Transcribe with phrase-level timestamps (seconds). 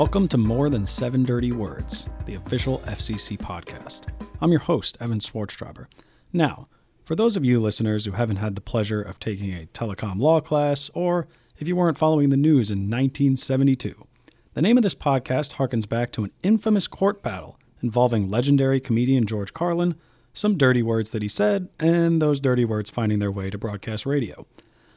[0.00, 4.06] Welcome to More Than Seven Dirty Words, the official FCC podcast.
[4.40, 5.88] I'm your host, Evan Swarztrauber.
[6.32, 6.68] Now,
[7.04, 10.40] for those of you listeners who haven't had the pleasure of taking a telecom law
[10.40, 11.28] class, or
[11.58, 14.06] if you weren't following the news in 1972,
[14.54, 19.26] the name of this podcast harkens back to an infamous court battle involving legendary comedian
[19.26, 19.96] George Carlin,
[20.32, 24.06] some dirty words that he said, and those dirty words finding their way to broadcast
[24.06, 24.46] radio.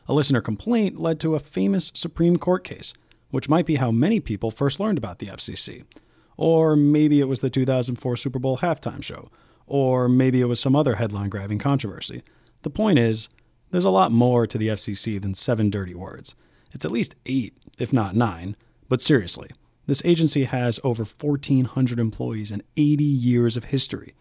[0.07, 2.93] A listener complaint led to a famous Supreme Court case
[3.33, 5.85] which might be how many people first learned about the FCC.
[6.37, 9.31] Or maybe it was the 2004 Super Bowl halftime show.
[9.65, 12.21] Or maybe it was some other headline grabbing controversy.
[12.61, 13.29] The point is,
[13.71, 16.35] there's a lot more to the FCC than seven dirty words.
[16.73, 18.55] It's at least eight, if not nine.
[18.87, 19.49] But seriously,
[19.87, 24.13] this agency has over 1,400 employees and 80 years of history,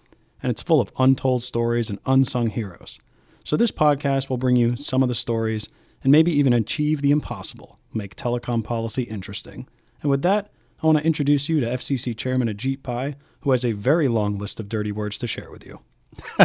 [0.43, 2.99] and it's full of untold stories and unsung heroes.
[3.45, 5.69] So, this podcast will bring you some of the stories
[6.03, 9.69] and maybe even achieve the impossible make telecom policy interesting.
[10.01, 10.51] And with that,
[10.83, 14.39] I want to introduce you to FCC Chairman Ajit Pai, who has a very long
[14.39, 15.81] list of dirty words to share with you.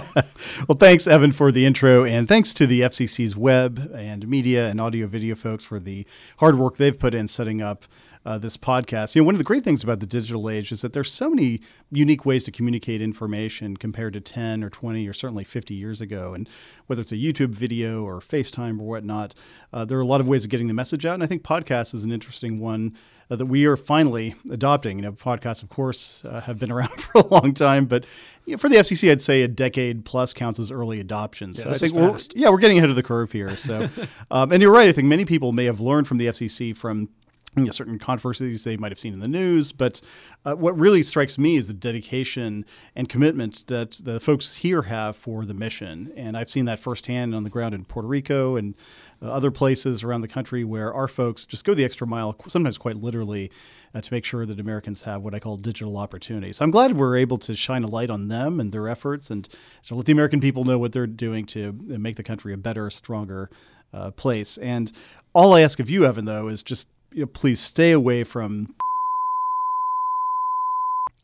[0.67, 4.79] well, thanks, Evan, for the intro, and thanks to the FCC's web and media and
[4.79, 6.05] audio video folks for the
[6.37, 7.85] hard work they've put in setting up
[8.27, 9.15] uh, this podcast.
[9.15, 11.29] You know, one of the great things about the digital age is that there's so
[11.29, 16.01] many unique ways to communicate information compared to 10 or 20 or certainly 50 years
[16.01, 16.33] ago.
[16.33, 16.49] And
[16.87, 19.33] whether it's a YouTube video or FaceTime or whatnot,
[19.71, 21.13] uh, there are a lot of ways of getting the message out.
[21.13, 22.95] And I think podcast is an interesting one.
[23.29, 24.99] Uh, that we are finally adopting.
[24.99, 28.05] You know, podcasts, of course, uh, have been around for a long time, but
[28.45, 31.53] you know, for the FCC, I'd say a decade plus counts as early adoption.
[31.53, 33.57] So yeah, I think we're yeah we're getting ahead of the curve here.
[33.57, 33.89] So,
[34.31, 34.87] um, and you're right.
[34.87, 37.09] I think many people may have learned from the FCC from
[37.57, 39.71] you know, certain controversies they might have seen in the news.
[39.71, 40.01] But
[40.45, 45.15] uh, what really strikes me is the dedication and commitment that the folks here have
[45.15, 46.13] for the mission.
[46.15, 48.75] And I've seen that firsthand on the ground in Puerto Rico and
[49.21, 52.77] uh, other places around the country where our folks just go the extra mile, sometimes
[52.77, 53.51] quite literally,
[53.95, 56.51] uh, to make sure that Americans have what I call digital opportunity.
[56.53, 59.47] So I'm glad we're able to shine a light on them and their efforts and
[59.87, 62.89] to let the American people know what they're doing to make the country a better,
[62.89, 63.49] stronger
[63.93, 64.57] uh, place.
[64.57, 64.91] And
[65.33, 68.75] all I ask of you, Evan, though, is just you know, please stay away from.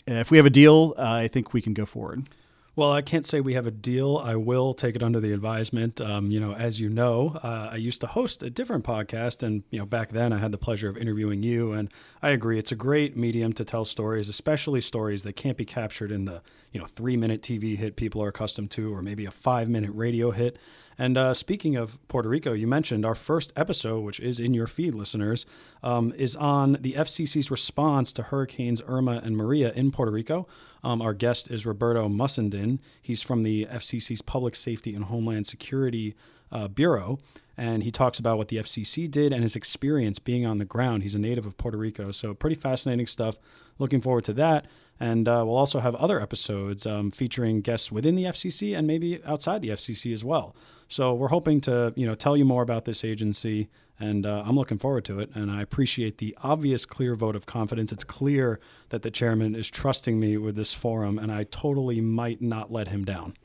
[0.07, 2.27] If we have a deal, uh, I think we can go forward.
[2.75, 4.17] Well, I can't say we have a deal.
[4.17, 6.01] I will take it under the advisement.
[6.01, 9.61] Um, you know, as you know, uh, I used to host a different podcast, and
[9.69, 11.91] you know, back then I had the pleasure of interviewing you, and
[12.23, 16.11] I agree, it's a great medium to tell stories, especially stories that can't be captured
[16.11, 16.41] in the
[16.71, 19.91] you know three minute TV hit people are accustomed to, or maybe a five minute
[19.93, 20.57] radio hit.
[20.97, 24.67] And uh, speaking of Puerto Rico, you mentioned our first episode, which is in your
[24.67, 25.45] feed, listeners,
[25.83, 30.47] um, is on the FCC's response to Hurricanes Irma and Maria in Puerto Rico.
[30.83, 32.79] Um, our guest is Roberto Mussenden.
[33.01, 36.15] He's from the FCC's Public Safety and Homeland Security
[36.51, 37.19] uh, Bureau,
[37.57, 41.03] and he talks about what the FCC did and his experience being on the ground.
[41.03, 43.37] He's a native of Puerto Rico, so pretty fascinating stuff.
[43.79, 44.67] Looking forward to that.
[44.99, 49.23] And uh, we'll also have other episodes um, featuring guests within the FCC and maybe
[49.25, 50.55] outside the FCC as well.
[50.87, 54.55] So we're hoping to, you know, tell you more about this agency, and uh, I'm
[54.55, 55.29] looking forward to it.
[55.35, 57.91] And I appreciate the obvious, clear vote of confidence.
[57.91, 58.59] It's clear
[58.89, 62.87] that the chairman is trusting me with this forum, and I totally might not let
[62.89, 63.35] him down.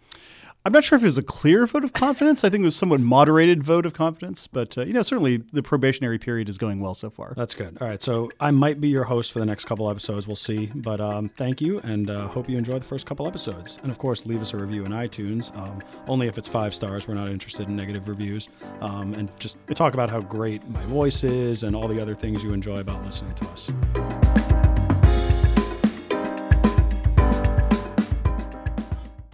[0.68, 2.44] I'm not sure if it was a clear vote of confidence.
[2.44, 5.62] I think it was somewhat moderated vote of confidence, but uh, you know, certainly the
[5.62, 7.32] probationary period is going well so far.
[7.34, 7.78] That's good.
[7.80, 10.26] All right, so I might be your host for the next couple episodes.
[10.26, 13.78] We'll see, but um, thank you, and uh, hope you enjoy the first couple episodes.
[13.82, 15.56] And of course, leave us a review in iTunes.
[15.56, 17.08] Um, only if it's five stars.
[17.08, 18.50] We're not interested in negative reviews.
[18.82, 22.44] Um, and just talk about how great my voice is and all the other things
[22.44, 24.47] you enjoy about listening to us.